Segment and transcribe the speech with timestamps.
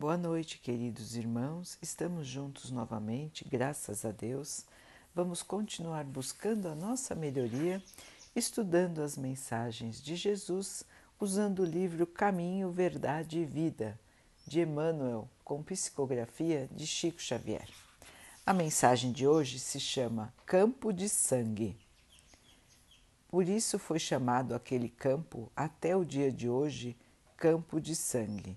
[0.00, 1.76] Boa noite, queridos irmãos.
[1.82, 4.64] Estamos juntos novamente, graças a Deus.
[5.14, 7.82] Vamos continuar buscando a nossa melhoria,
[8.34, 10.84] estudando as mensagens de Jesus,
[11.20, 14.00] usando o livro Caminho, Verdade e Vida,
[14.46, 17.68] de Emmanuel, com psicografia de Chico Xavier.
[18.46, 21.76] A mensagem de hoje se chama Campo de Sangue.
[23.28, 26.96] Por isso foi chamado aquele campo, até o dia de hoje,
[27.36, 28.56] Campo de Sangue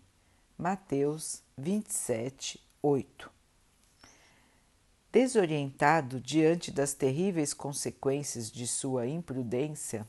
[0.56, 3.32] Mateus 27, 8.
[5.12, 10.08] Desorientado diante das terríveis consequências de sua imprudência,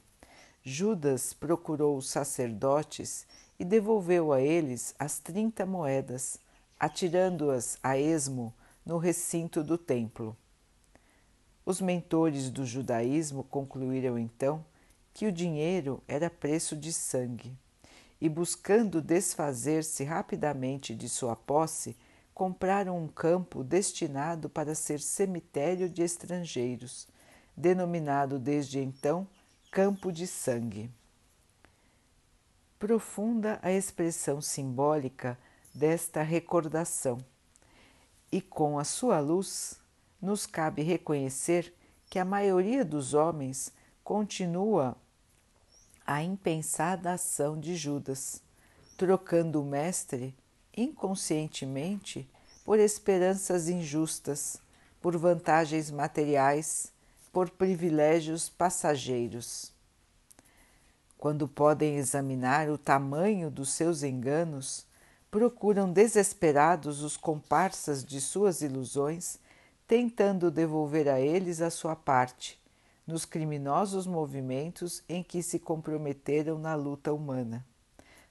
[0.62, 3.26] Judas procurou os sacerdotes
[3.58, 6.38] e devolveu a eles as trinta moedas,
[6.78, 8.54] atirando-as a esmo
[8.84, 10.36] no recinto do templo.
[11.64, 14.62] Os mentores do judaísmo concluíram então
[15.14, 17.56] que o dinheiro era preço de sangue
[18.24, 21.94] e, buscando desfazer-se rapidamente de sua posse,
[22.32, 27.06] compraram um campo destinado para ser cemitério de estrangeiros,
[27.54, 29.28] denominado desde então
[29.70, 30.90] Campo de Sangue.
[32.78, 35.38] Profunda a expressão simbólica
[35.74, 37.18] desta recordação,
[38.32, 39.78] e com a sua luz
[40.18, 41.74] nos cabe reconhecer
[42.08, 43.70] que a maioria dos homens
[44.02, 44.96] continua
[46.06, 48.42] a impensada ação de Judas,
[48.96, 50.34] trocando o Mestre
[50.76, 52.28] inconscientemente
[52.64, 54.58] por esperanças injustas,
[55.00, 56.92] por vantagens materiais,
[57.32, 59.72] por privilégios passageiros.
[61.18, 64.86] Quando podem examinar o tamanho dos seus enganos,
[65.30, 69.38] procuram desesperados os comparsas de suas ilusões,
[69.86, 72.60] tentando devolver a eles a sua parte,
[73.06, 77.64] nos criminosos movimentos em que se comprometeram na luta humana.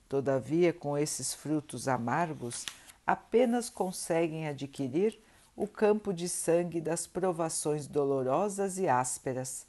[0.09, 2.65] Todavia, com esses frutos amargos,
[3.05, 5.19] apenas conseguem adquirir
[5.55, 9.67] o campo de sangue das provações dolorosas e ásperas,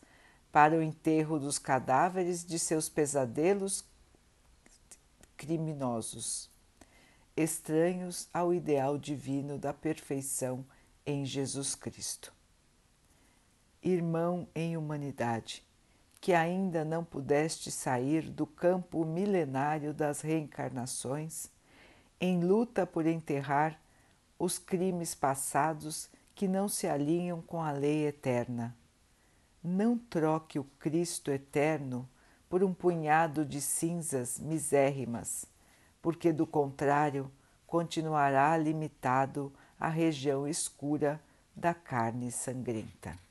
[0.51, 3.85] para o enterro dos cadáveres de seus pesadelos
[5.37, 6.49] criminosos,
[7.37, 10.65] estranhos ao ideal divino da perfeição
[11.05, 12.33] em Jesus Cristo
[13.85, 15.63] irmão em humanidade,
[16.21, 21.51] que ainda não pudeste sair do campo milenário das reencarnações,
[22.19, 23.79] em luta por enterrar
[24.39, 28.75] os crimes passados que não se alinham com a lei eterna.
[29.63, 32.09] Não troque o Cristo eterno
[32.49, 35.45] por um punhado de cinzas misérrimas,
[36.01, 37.31] porque do contrário
[37.67, 41.21] continuará limitado à região escura
[41.55, 43.24] da carne sangrenta.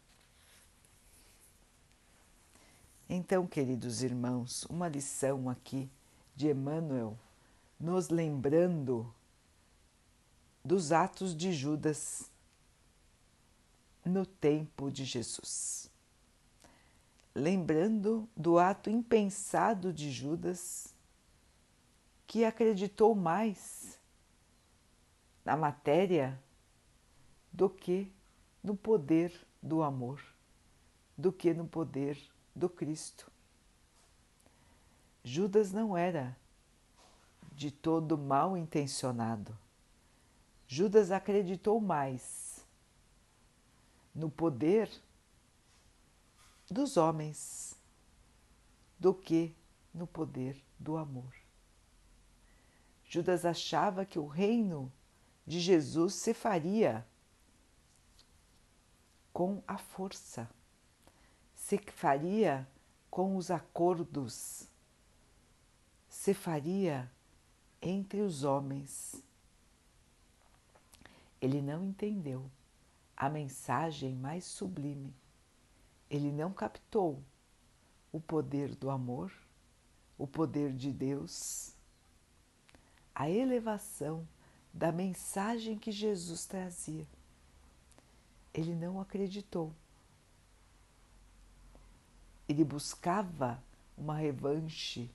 [3.16, 5.88] Então, queridos irmãos, uma lição aqui
[6.36, 7.16] de Emmanuel,
[7.80, 9.14] nos lembrando
[10.66, 12.32] dos atos de Judas
[14.04, 15.92] no tempo de Jesus.
[17.36, 20.92] Lembrando do ato impensado de Judas,
[22.26, 24.00] que acreditou mais
[25.46, 26.42] na matéria
[27.52, 28.12] do que
[28.64, 29.32] no poder
[29.62, 30.20] do amor,
[31.16, 33.32] do que no poder do Cristo.
[35.24, 36.38] Judas não era
[37.52, 39.58] de todo mal intencionado.
[40.68, 42.66] Judas acreditou mais
[44.14, 44.90] no poder
[46.70, 47.76] dos homens
[49.00, 49.56] do que
[49.94, 51.34] no poder do amor.
[53.06, 54.92] Judas achava que o reino
[55.46, 57.06] de Jesus se faria
[59.32, 60.50] com a força
[61.64, 62.68] se faria
[63.10, 64.68] com os acordos,
[66.10, 67.10] se faria
[67.82, 69.24] entre os homens.
[71.42, 72.52] Ele não entendeu
[73.16, 75.16] a mensagem mais sublime.
[76.10, 77.24] Ele não captou
[78.12, 79.32] o poder do amor,
[80.18, 81.74] o poder de Deus,
[83.16, 84.28] a elevação
[84.74, 87.08] da mensagem que Jesus trazia.
[88.54, 89.74] Ele não acreditou
[92.54, 93.62] ele buscava
[93.98, 95.10] uma revanche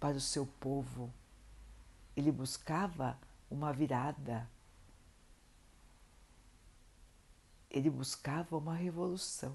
[0.00, 1.08] para o seu povo,
[2.16, 3.16] ele buscava
[3.48, 4.50] uma virada,
[7.70, 9.54] ele buscava uma revolução.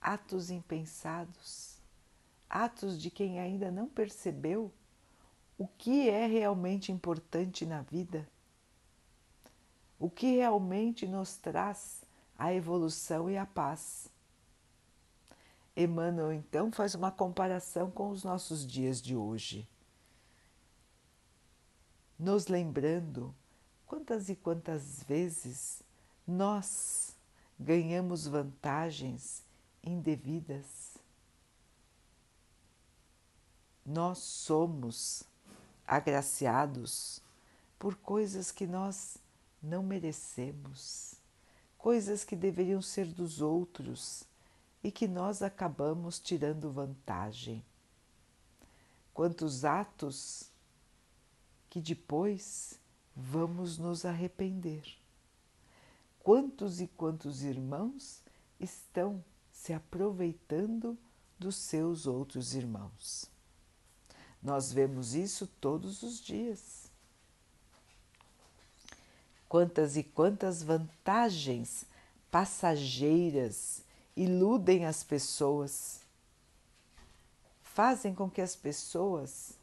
[0.00, 1.78] Atos impensados,
[2.48, 4.72] atos de quem ainda não percebeu
[5.58, 8.28] o que é realmente importante na vida,
[9.98, 12.03] o que realmente nos traz
[12.38, 14.08] a evolução e a paz.
[15.76, 19.68] Emmanuel então faz uma comparação com os nossos dias de hoje.
[22.18, 23.34] nos lembrando
[23.86, 25.82] quantas e quantas vezes
[26.26, 27.14] nós
[27.58, 29.42] ganhamos vantagens
[29.82, 30.94] indevidas.
[33.84, 35.24] Nós somos
[35.86, 37.20] agraciados
[37.78, 39.18] por coisas que nós
[39.62, 41.13] não merecemos,
[41.84, 44.24] coisas que deveriam ser dos outros
[44.82, 47.62] e que nós acabamos tirando vantagem.
[49.12, 50.50] Quantos atos
[51.68, 52.80] que depois
[53.14, 54.82] vamos nos arrepender.
[56.20, 58.22] Quantos e quantos irmãos
[58.58, 59.22] estão
[59.52, 60.96] se aproveitando
[61.38, 63.26] dos seus outros irmãos?
[64.42, 66.83] Nós vemos isso todos os dias.
[69.54, 71.84] Quantas e quantas vantagens
[72.28, 73.84] passageiras
[74.16, 76.00] iludem as pessoas,
[77.62, 79.56] fazem com que as pessoas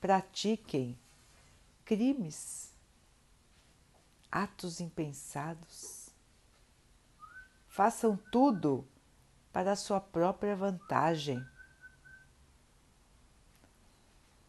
[0.00, 0.96] pratiquem
[1.84, 2.70] crimes,
[4.30, 6.10] atos impensados.
[7.66, 8.86] Façam tudo
[9.52, 11.44] para a sua própria vantagem.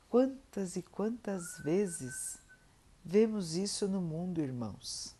[0.08, 2.45] Quantas e quantas vezes
[3.06, 5.16] vemos isso no mundo, irmãos?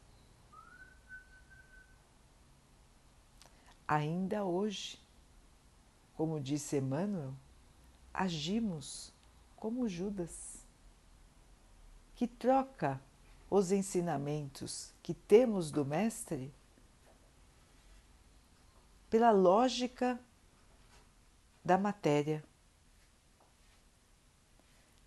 [3.88, 5.00] Ainda hoje,
[6.16, 7.36] como disse Emmanuel,
[8.12, 9.14] agimos
[9.56, 10.66] como Judas
[12.16, 13.00] que troca
[13.50, 16.52] os ensinamentos que temos do Mestre
[19.10, 20.20] pela lógica
[21.64, 22.44] da matéria,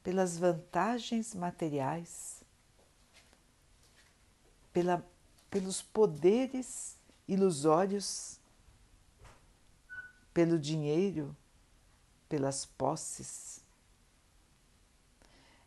[0.02, 2.44] pelas vantagens materiais,
[4.78, 5.04] pela,
[5.50, 6.96] pelos poderes
[7.26, 8.38] ilusórios,
[10.32, 11.36] pelo dinheiro,
[12.28, 13.60] pelas posses.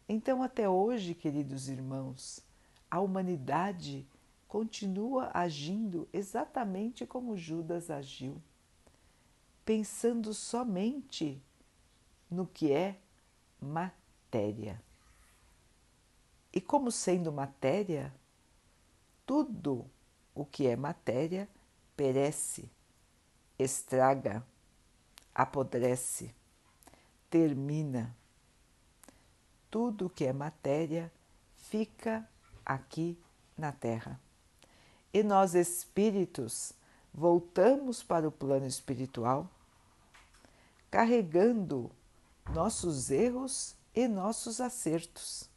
[0.08, 2.40] Então, até hoje, queridos irmãos,
[2.90, 4.08] a humanidade
[4.48, 8.42] continua agindo exatamente como Judas agiu,
[9.66, 11.44] pensando somente
[12.30, 12.98] no que é
[13.60, 14.82] matéria.
[16.54, 18.14] E como sendo matéria,
[19.32, 19.90] tudo
[20.36, 21.48] o que é matéria
[21.96, 22.70] perece,
[23.58, 24.46] estraga,
[25.34, 26.36] apodrece,
[27.30, 28.14] termina
[29.70, 31.10] tudo que é matéria
[31.56, 32.28] fica
[32.66, 33.18] aqui
[33.58, 34.20] na Terra.
[35.14, 36.74] E nós espíritos
[37.14, 39.50] voltamos para o plano espiritual
[40.90, 41.90] carregando
[42.50, 45.51] nossos erros e nossos acertos.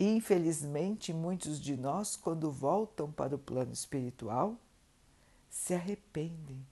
[0.00, 4.56] E infelizmente muitos de nós, quando voltam para o plano espiritual,
[5.50, 6.66] se arrependem,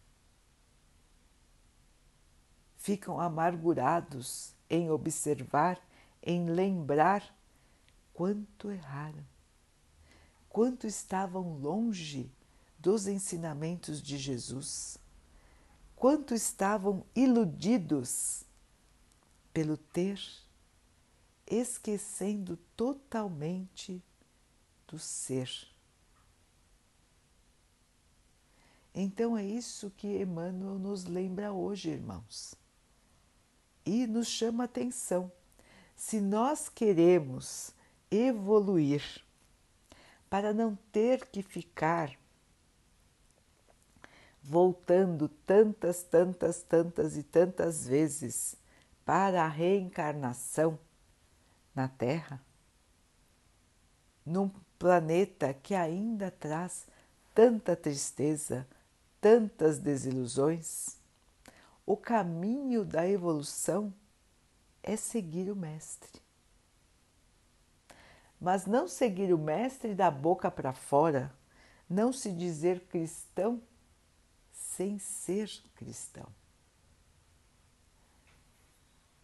[2.78, 5.78] ficam amargurados em observar,
[6.22, 7.22] em lembrar
[8.14, 9.22] quanto erraram,
[10.48, 12.32] quanto estavam longe
[12.78, 14.96] dos ensinamentos de Jesus,
[15.94, 18.42] quanto estavam iludidos
[19.52, 20.18] pelo ter,
[21.50, 24.02] esquecendo totalmente
[24.86, 25.50] do ser.
[28.94, 32.56] Então é isso que Emmanuel nos lembra hoje, irmãos
[33.88, 35.32] e nos chama atenção.
[35.96, 37.72] Se nós queremos
[38.10, 39.02] evoluir
[40.28, 42.14] para não ter que ficar
[44.42, 48.56] voltando tantas, tantas, tantas e tantas vezes
[49.06, 50.78] para a reencarnação
[51.78, 52.42] na Terra,
[54.26, 56.86] num planeta que ainda traz
[57.34, 58.66] tanta tristeza,
[59.20, 60.98] tantas desilusões
[61.88, 63.94] o caminho da evolução
[64.82, 66.20] é seguir o Mestre.
[68.38, 71.32] Mas não seguir o Mestre da boca para fora,
[71.88, 73.62] não se dizer cristão
[74.52, 76.26] sem ser cristão.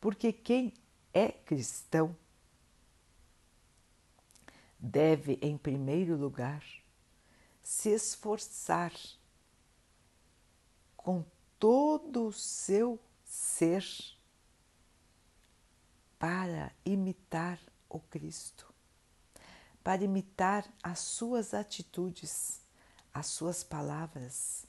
[0.00, 0.72] Porque quem
[1.12, 2.16] é cristão
[4.84, 6.62] deve, em primeiro lugar,
[7.62, 8.92] se esforçar
[10.94, 11.24] com
[11.58, 13.82] todo o seu ser
[16.18, 18.72] para imitar o Cristo,
[19.82, 22.60] para imitar as suas atitudes,
[23.12, 24.66] as suas palavras,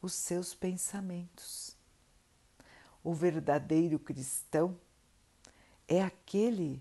[0.00, 1.76] os seus pensamentos.
[3.02, 4.78] O verdadeiro cristão
[5.88, 6.80] é aquele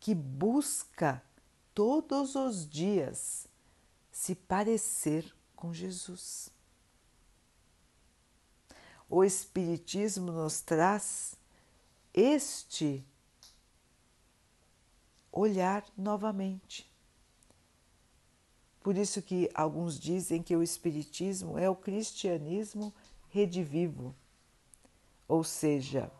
[0.00, 1.22] que busca
[1.78, 3.46] todos os dias
[4.10, 6.50] se parecer com Jesus
[9.08, 11.36] o Espiritismo nos traz
[12.12, 13.06] este
[15.30, 16.90] olhar novamente.
[18.80, 22.92] Por isso que alguns dizem que o espiritismo é o cristianismo
[23.28, 24.16] redivivo,
[25.28, 26.10] ou seja,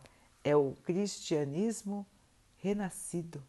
[0.45, 2.07] é o cristianismo
[2.59, 3.43] renascido,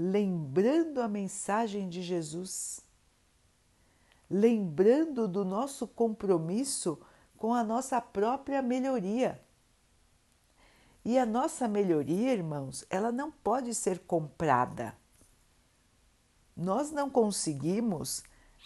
[0.00, 2.80] lembrando a mensagem de Jesus,
[4.30, 6.98] lembrando do nosso compromisso
[7.36, 9.38] com a nossa própria melhoria.
[11.04, 14.96] E a nossa melhoria, irmãos, ela não pode ser comprada.
[16.56, 18.22] Nós não conseguimos,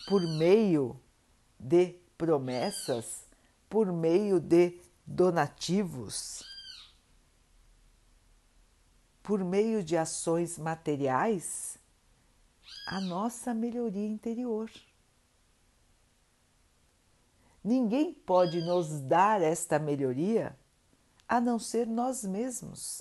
[0.07, 1.00] por meio
[1.59, 3.26] de promessas,
[3.69, 6.45] por meio de donativos,
[9.25, 11.78] por meio de ações materiais,
[12.87, 14.71] a nossa melhoria interior.
[17.64, 20.54] Ninguém pode nos dar esta melhoria
[21.26, 23.00] a não ser nós mesmos.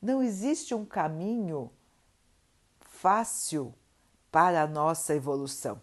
[0.00, 1.72] Não existe um caminho
[2.78, 3.74] fácil
[4.30, 5.80] para a nossa evolução,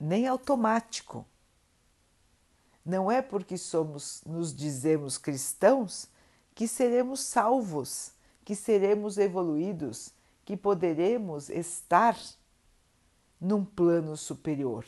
[0.00, 1.26] nem automático.
[2.82, 6.08] Não é porque somos, nos dizemos cristãos
[6.58, 8.10] que seremos salvos,
[8.44, 10.12] que seremos evoluídos,
[10.44, 12.18] que poderemos estar
[13.40, 14.84] num plano superior.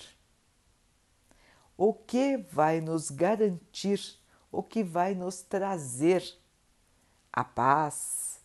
[1.76, 4.00] O que vai nos garantir,
[4.50, 6.24] o que vai nos trazer
[7.32, 8.40] a paz,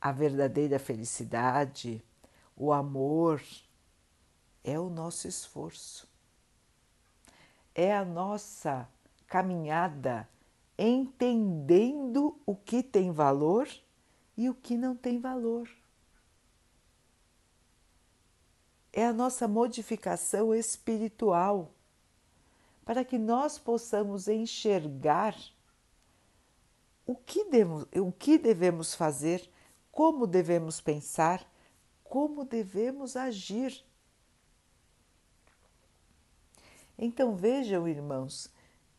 [0.00, 2.00] a verdadeira felicidade,
[2.56, 3.42] o amor,
[4.62, 6.08] é o nosso esforço,
[7.74, 8.88] é a nossa
[9.26, 10.28] caminhada
[10.88, 13.68] entendendo o que tem valor
[14.36, 15.68] e o que não tem valor.
[18.92, 21.72] É a nossa modificação espiritual
[22.84, 25.36] para que nós possamos enxergar
[27.06, 29.48] o que, devemos, o que devemos fazer,
[29.90, 31.46] como devemos pensar,
[32.02, 33.84] como devemos agir.
[36.98, 38.50] Então vejam, irmãos,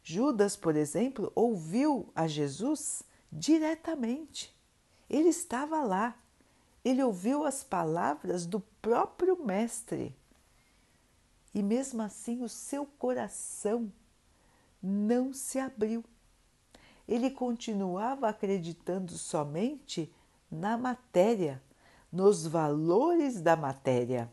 [0.04, 4.54] Judas, por exemplo, ouviu a Jesus diretamente.
[5.10, 6.18] Ele estava lá.
[6.84, 10.14] Ele ouviu as palavras do próprio Mestre.
[11.54, 13.92] E mesmo assim, o seu coração
[14.82, 16.04] não se abriu.
[17.08, 20.14] Ele continuava acreditando somente
[20.52, 21.64] na matéria,
[22.12, 24.30] nos valores da matéria.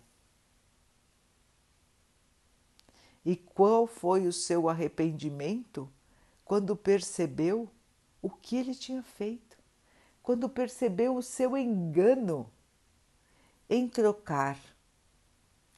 [3.24, 5.90] E qual foi o seu arrependimento
[6.44, 7.70] quando percebeu
[8.22, 9.58] o que ele tinha feito?
[10.22, 12.50] Quando percebeu o seu engano
[13.68, 14.58] em trocar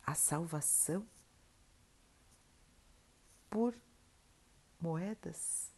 [0.05, 1.07] a salvação
[3.51, 3.75] por
[4.81, 5.71] moedas,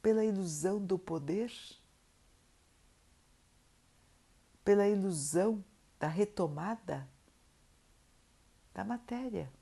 [0.00, 1.52] pela ilusão do poder,
[4.64, 5.62] pela ilusão
[5.98, 7.08] da retomada
[8.72, 9.52] da matéria.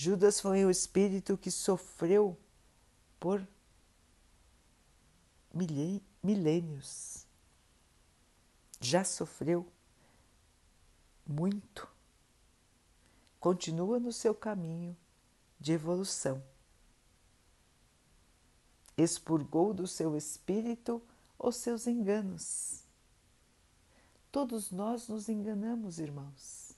[0.00, 2.38] Judas foi o espírito que sofreu
[3.18, 3.44] por
[6.22, 7.26] milênios.
[8.80, 9.66] Já sofreu
[11.26, 11.88] muito.
[13.40, 14.96] Continua no seu caminho
[15.58, 16.40] de evolução.
[18.96, 21.02] Expurgou do seu espírito
[21.36, 22.84] os seus enganos.
[24.30, 26.72] Todos nós nos enganamos, irmãos.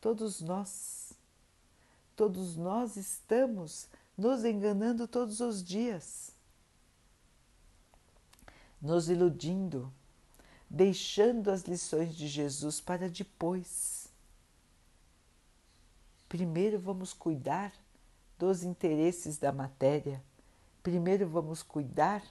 [0.00, 1.07] Todos nós
[2.18, 6.34] Todos nós estamos nos enganando todos os dias,
[8.82, 9.92] nos iludindo,
[10.68, 14.08] deixando as lições de Jesus para depois.
[16.28, 17.72] Primeiro vamos cuidar
[18.36, 20.20] dos interesses da matéria,
[20.82, 22.24] primeiro vamos cuidar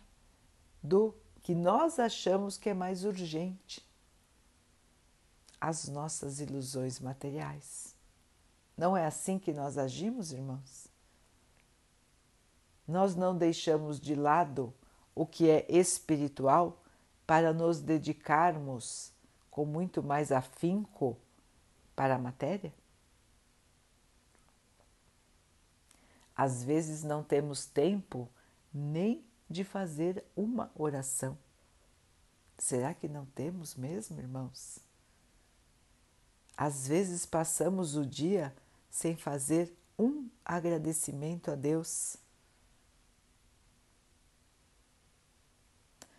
[0.84, 3.88] do que nós achamos que é mais urgente,
[5.62, 7.97] as nossas ilusões materiais.
[8.78, 10.88] Não é assim que nós agimos, irmãos?
[12.88, 14.74] Nós não deixamos de lado
[15.16, 16.82] o que é espiritual
[17.26, 19.12] para nos dedicarmos
[19.50, 21.18] com muito mais afinco
[21.96, 22.72] para a matéria?
[26.36, 28.30] Às vezes não temos tempo
[28.72, 31.36] nem de fazer uma oração.
[32.60, 34.80] Será que não temos mesmo, irmãos?
[36.56, 38.56] Às vezes passamos o dia
[38.98, 42.18] sem fazer um agradecimento a Deus,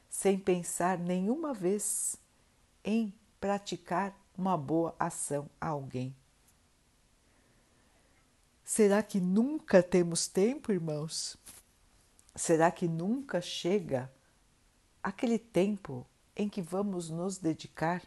[0.08, 2.16] sem pensar nenhuma vez
[2.84, 6.14] em praticar uma boa ação a alguém.
[8.62, 11.36] Será que nunca temos tempo, irmãos?
[12.36, 14.08] Será que nunca chega
[15.02, 16.06] aquele tempo
[16.36, 18.04] em que vamos nos dedicar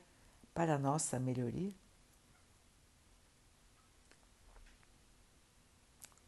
[0.53, 1.80] para a nossa melhoria?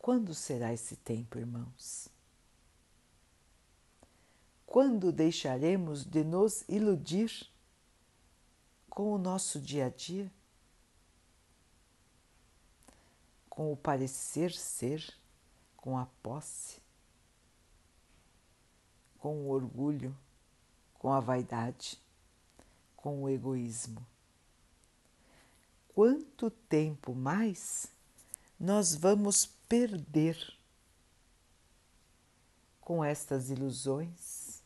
[0.04, 2.10] Quando será esse tempo, irmãos?
[4.66, 7.50] Quando deixaremos de nos iludir
[8.90, 10.30] com o nosso dia a dia?
[13.50, 15.16] Com o parecer ser,
[15.78, 16.82] com a posse,
[19.20, 20.14] com o orgulho,
[20.96, 21.98] com a vaidade,
[22.98, 24.06] com o egoísmo.
[25.96, 27.88] Quanto tempo mais
[28.60, 30.38] nós vamos perder
[32.80, 34.62] com estas ilusões,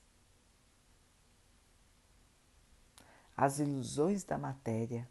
[3.37, 5.07] as ilusões da matéria.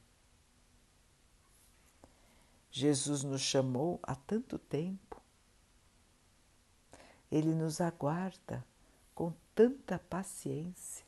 [2.70, 5.18] Jesus nos chamou há tanto tempo,
[7.32, 8.62] ele nos aguarda
[9.14, 11.06] com tanta paciência.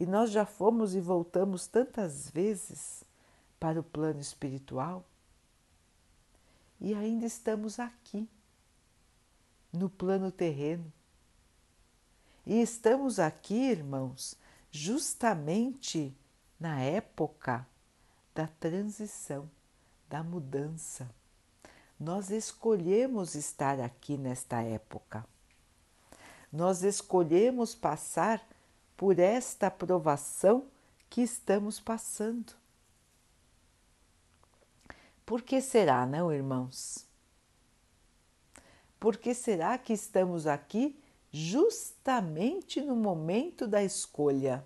[0.00, 3.04] E nós já fomos e voltamos tantas vezes
[3.60, 5.06] para o plano espiritual
[6.82, 8.28] e ainda estamos aqui,
[9.72, 10.92] no plano terreno.
[12.44, 14.36] E estamos aqui, irmãos,
[14.68, 16.12] justamente
[16.58, 17.64] na época
[18.34, 19.48] da transição,
[20.08, 21.08] da mudança.
[22.00, 25.24] Nós escolhemos estar aqui nesta época.
[26.52, 28.44] Nós escolhemos passar
[28.96, 30.66] por esta provação
[31.08, 32.60] que estamos passando.
[35.32, 37.06] Por que será, não, irmãos?
[39.00, 40.94] Por que será que estamos aqui
[41.30, 44.62] justamente no momento da escolha?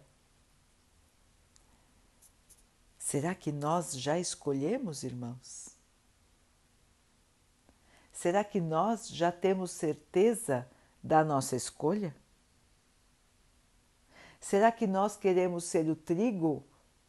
[2.98, 5.68] Será que nós já escolhemos, irmãos?
[8.12, 10.68] Será que nós já temos certeza
[11.00, 12.12] da nossa escolha?
[14.40, 16.64] Será que nós queremos ser o trigo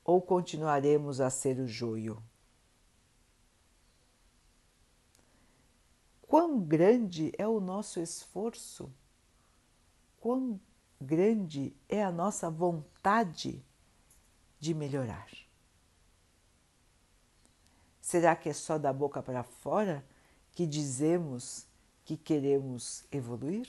[0.06, 2.22] ou continuaremos a ser o joio?
[6.38, 8.94] Quão grande é o nosso esforço,
[10.20, 10.62] quão
[11.02, 13.66] grande é a nossa vontade
[14.60, 15.28] de melhorar.
[18.00, 20.06] Será que é só da boca para fora
[20.52, 21.66] que dizemos
[22.06, 23.68] que queremos evoluir?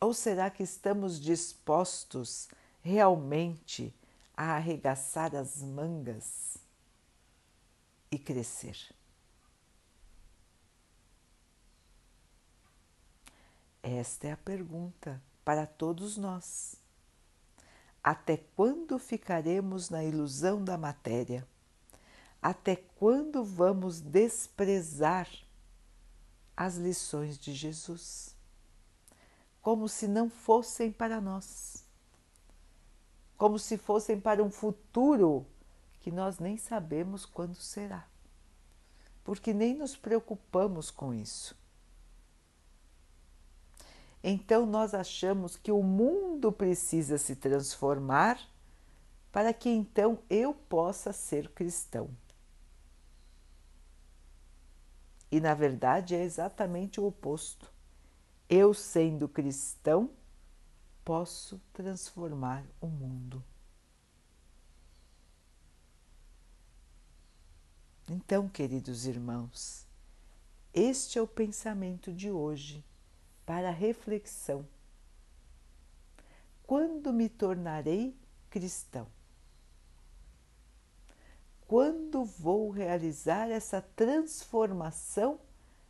[0.00, 2.48] Ou será que estamos dispostos
[2.80, 3.92] realmente
[4.36, 6.64] a arregaçar as mangas
[8.16, 8.76] e crescer.
[13.82, 16.76] Esta é a pergunta para todos nós.
[18.02, 21.46] Até quando ficaremos na ilusão da matéria?
[22.40, 25.28] Até quando vamos desprezar
[26.56, 28.34] as lições de Jesus?
[29.60, 31.84] Como se não fossem para nós,
[33.36, 35.46] como se fossem para um futuro
[36.06, 38.06] que nós nem sabemos quando será,
[39.24, 41.58] porque nem nos preocupamos com isso.
[44.22, 48.38] Então nós achamos que o mundo precisa se transformar
[49.32, 52.08] para que então eu possa ser cristão.
[55.28, 57.68] E na verdade é exatamente o oposto.
[58.48, 60.08] Eu, sendo cristão,
[61.04, 63.42] posso transformar o mundo.
[68.08, 69.84] Então, queridos irmãos,
[70.72, 72.84] este é o pensamento de hoje
[73.44, 74.64] para reflexão.
[76.64, 78.16] Quando me tornarei
[78.48, 79.08] cristão?
[81.66, 85.40] Quando vou realizar essa transformação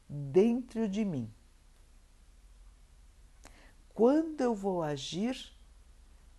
[0.08, 1.30] dentro de mim?
[3.92, 5.52] Quando eu vou agir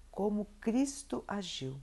[0.10, 1.80] como Cristo agiu?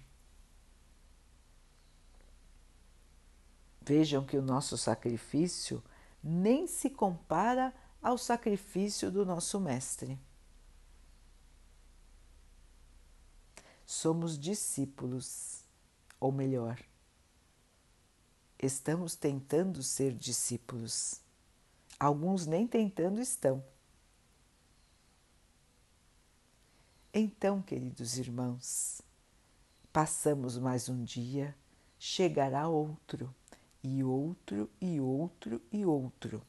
[3.87, 5.83] Vejam que o nosso sacrifício
[6.23, 10.19] nem se compara ao sacrifício do nosso Mestre.
[13.85, 15.65] Somos discípulos,
[16.19, 16.81] ou melhor,
[18.59, 21.21] estamos tentando ser discípulos.
[22.01, 23.63] Alguns nem tentando estão.
[27.13, 29.03] Então, queridos irmãos,
[29.93, 31.55] passamos mais um dia,
[31.99, 33.33] chegará outro
[33.85, 36.43] e outro, e outro, e outro.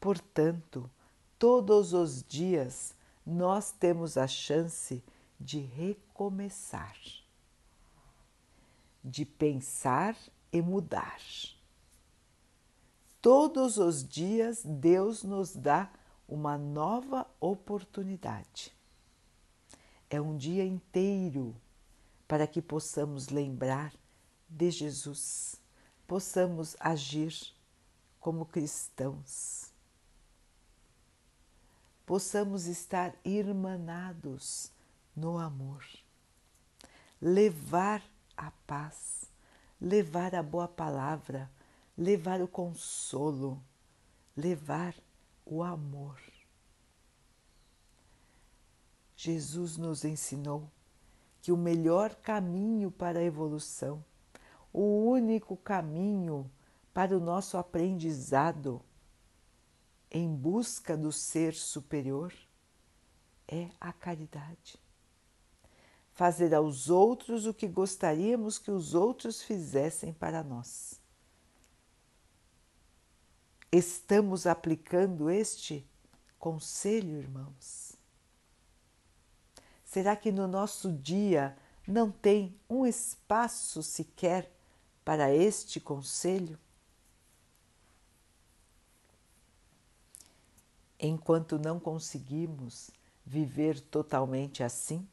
[0.00, 0.88] Portanto,
[1.36, 2.94] todos os dias
[3.26, 5.02] nós temos a chance
[5.38, 6.96] de recomeçar,
[9.04, 10.16] de pensar
[10.52, 11.20] e mudar.
[13.20, 15.90] todos os dias Deus nos dá
[16.28, 18.72] uma nova oportunidade.
[20.08, 21.54] É um dia inteiro
[22.26, 23.92] para que possamos lembrar
[24.48, 25.57] de Jesus,
[26.08, 27.36] possamos agir
[28.18, 29.70] como cristãos,
[32.06, 34.72] possamos estar irmanados
[35.14, 35.84] no amor,
[37.20, 38.02] levar
[38.34, 39.30] a paz,
[39.78, 41.50] levar a boa palavra,
[41.96, 43.62] levar o consolo,
[44.34, 44.94] levar
[45.44, 46.18] o amor.
[49.14, 50.70] Jesus nos ensinou
[51.42, 54.02] que o melhor caminho para a evolução,
[54.72, 56.50] o único caminho
[56.92, 58.82] para o nosso aprendizado
[60.10, 62.34] em busca do ser superior
[63.46, 64.78] é a caridade.
[66.12, 71.00] Fazer aos outros o que gostaríamos que os outros fizessem para nós.
[73.70, 75.86] Estamos aplicando este
[76.38, 77.96] conselho, irmãos?
[79.84, 84.57] Será que no nosso dia não tem um espaço sequer
[85.08, 86.58] para este conselho?
[91.00, 92.90] Enquanto não conseguimos
[93.24, 95.08] viver totalmente assim,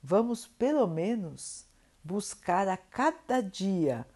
[0.00, 1.66] vamos pelo menos
[2.04, 4.06] buscar a cada dia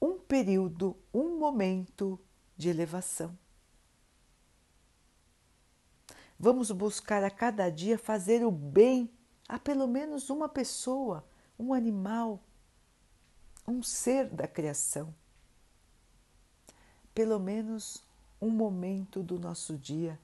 [0.00, 2.18] um período, um momento
[2.56, 3.36] de elevação.
[6.40, 9.10] Vamos buscar a cada dia fazer o bem
[9.46, 12.40] a pelo menos uma pessoa, um animal,
[13.66, 15.14] um ser da criação.
[17.14, 18.02] Pelo menos
[18.40, 20.18] um momento do nosso dia,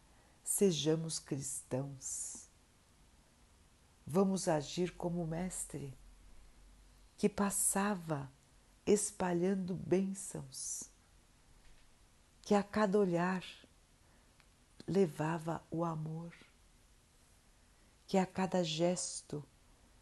[0.45, 2.49] sejamos cristãos.
[4.07, 5.97] Vamos agir como o Mestre,
[7.17, 8.31] que passava
[8.87, 10.93] espalhando bênçãos
[12.43, 13.45] que a cada olhar
[14.87, 16.35] levava o amor,
[18.07, 19.45] que a cada gesto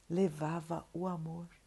[0.09, 1.60] levava o amor.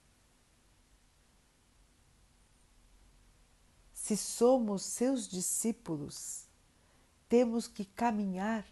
[4.03, 6.45] Se somos seus discípulos,
[7.29, 8.65] temos que caminhar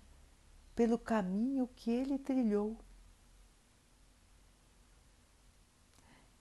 [0.75, 2.77] pelo caminho que ele trilhou.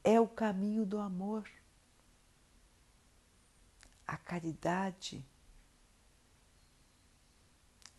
[0.03, 1.49] É o caminho do amor,
[4.05, 5.25] a caridade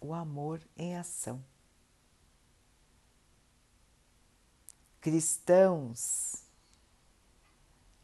[0.02, 1.42] o amor em ação.
[5.00, 6.44] Cristãos,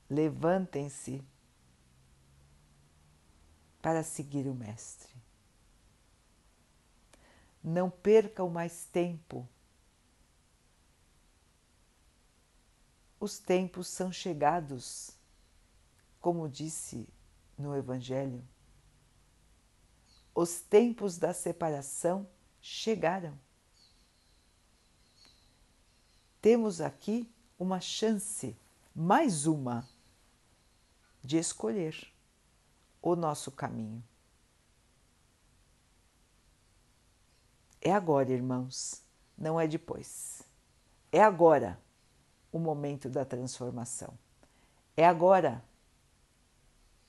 [0.10, 1.22] levantem-se
[3.88, 5.08] para seguir o Mestre.
[7.64, 9.48] Não percam mais tempo.
[13.18, 15.12] Os tempos são chegados,
[16.20, 17.08] como disse
[17.58, 18.46] no Evangelho
[20.36, 23.40] os tempos da separação chegaram.
[26.42, 28.54] Temos aqui uma chance,
[28.94, 29.88] mais uma,
[31.24, 32.17] de escolher
[33.12, 34.04] o nosso caminho.
[37.82, 39.02] É agora, irmãos,
[39.38, 40.44] não é depois.
[41.12, 41.80] É agora
[42.52, 44.18] o momento da transformação.
[44.96, 45.64] É agora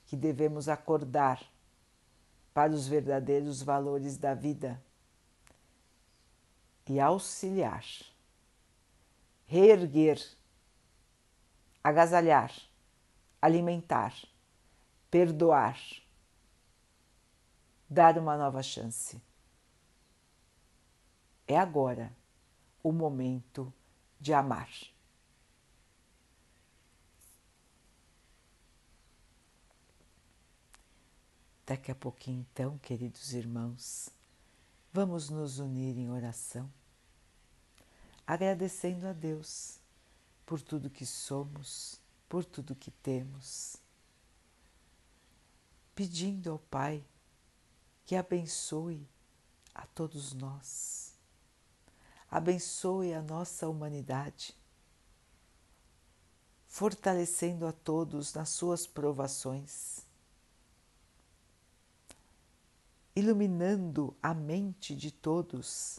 [0.06, 1.42] que devemos acordar
[2.54, 4.82] para os verdadeiros valores da vida
[6.86, 7.84] e auxiliar,
[9.46, 10.18] reerguer,
[11.82, 12.52] agasalhar,
[13.40, 14.14] alimentar,
[15.10, 15.80] perdoar,
[17.88, 19.20] dar uma nova chance.
[21.46, 22.14] É agora
[22.82, 23.72] o momento
[24.20, 24.70] de amar.
[31.66, 34.08] Daqui a pouquinho, então, queridos irmãos,
[34.92, 36.70] vamos nos unir em oração,
[38.26, 39.78] agradecendo a Deus
[40.46, 43.76] por tudo que somos, por tudo que temos,
[45.98, 47.04] pedindo ao Pai
[48.04, 49.04] que abençoe
[49.74, 51.12] a todos nós,
[52.30, 54.56] abençoe a nossa humanidade,
[56.68, 60.06] fortalecendo a todos nas suas provações
[63.16, 65.98] iluminando a mente de todos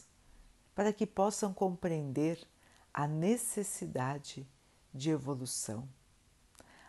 [0.74, 2.48] para que possam compreender
[2.94, 4.48] a necessidade
[4.94, 5.86] de evolução,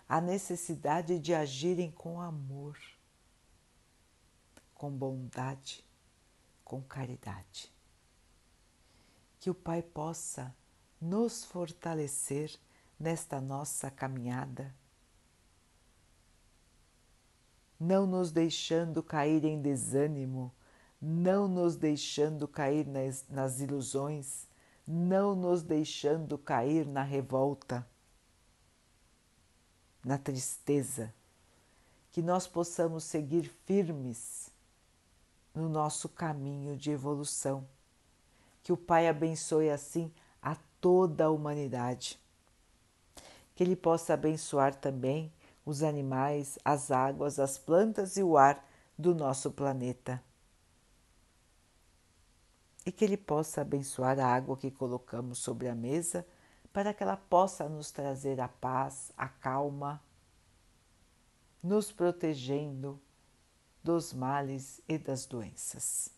[0.07, 2.77] a necessidade de agirem com amor,
[4.81, 5.85] com bondade,
[6.63, 7.71] com caridade.
[9.39, 10.55] Que o Pai possa
[10.99, 12.59] nos fortalecer
[12.99, 14.73] nesta nossa caminhada
[17.79, 20.51] não nos deixando cair em desânimo,
[20.99, 24.47] não nos deixando cair nas, nas ilusões,
[24.87, 27.87] não nos deixando cair na revolta,
[30.03, 31.13] na tristeza,
[32.11, 34.50] que nós possamos seguir firmes
[35.53, 37.67] no nosso caminho de evolução.
[38.63, 40.11] Que o Pai abençoe assim
[40.41, 42.19] a toda a humanidade.
[43.55, 45.31] Que Ele possa abençoar também
[45.65, 48.65] os animais, as águas, as plantas e o ar
[48.97, 50.21] do nosso planeta.
[52.85, 56.25] E que Ele possa abençoar a água que colocamos sobre a mesa
[56.73, 60.01] para que ela possa nos trazer a paz, a calma,
[61.61, 62.99] nos protegendo
[63.83, 66.09] dos males e das doenças.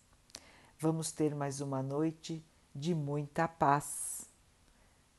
[0.78, 2.43] Vamos ter mais uma noite
[2.76, 4.26] de muita paz.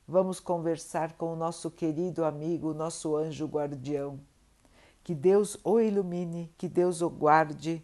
[0.07, 4.19] Vamos conversar com o nosso querido amigo, nosso anjo guardião.
[5.03, 7.83] Que Deus o ilumine, que Deus o guarde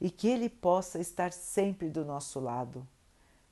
[0.00, 2.86] e que ele possa estar sempre do nosso lado,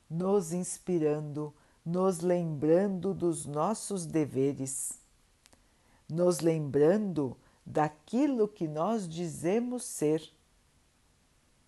[0.09, 1.53] nos inspirando,
[1.85, 4.99] nos lembrando dos nossos deveres,
[6.09, 10.38] nos lembrando daquilo que nós dizemos ser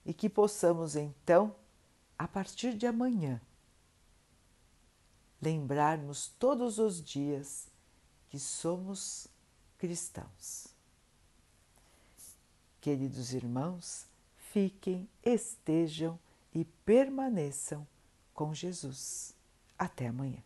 [0.04, 1.54] e que possamos então,
[2.18, 3.40] a partir de amanhã,
[5.40, 7.68] lembrarmos todos os dias
[8.28, 9.26] que somos
[9.78, 10.68] cristãos.
[12.80, 16.18] Queridos irmãos, fiquem, estejam
[16.54, 17.86] e permaneçam
[18.32, 19.34] com Jesus.
[19.78, 20.42] Até amanhã.